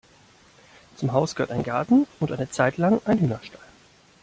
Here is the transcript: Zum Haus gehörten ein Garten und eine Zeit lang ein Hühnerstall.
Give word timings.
Zum 0.95 1.11
Haus 1.13 1.35
gehörten 1.35 1.53
ein 1.57 1.63
Garten 1.63 2.07
und 2.19 2.31
eine 2.31 2.49
Zeit 2.49 2.77
lang 2.77 2.99
ein 3.05 3.19
Hühnerstall. 3.19 3.61